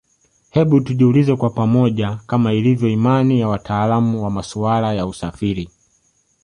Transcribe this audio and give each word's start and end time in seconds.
Hebu 0.49 0.81
tujiulize 0.81 1.35
kwa 1.35 1.49
pamoja 1.49 2.19
Kama 2.27 2.53
ilivyo 2.53 2.89
imani 2.89 3.39
ya 3.39 3.47
watalaamu 3.47 4.23
wa 4.23 4.29
masuala 4.31 4.93
ya 4.93 5.05
usafiri 5.05 5.69